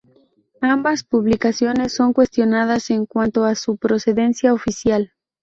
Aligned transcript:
Ambas 0.61 1.03
publicaciones 1.03 1.93
son 1.93 2.11
cuestionadas 2.11 2.89
en 2.89 3.05
cuanto 3.05 3.43
a 3.45 3.53
su 3.53 3.77
procedencia 3.77 4.51
oficial. 4.51 5.13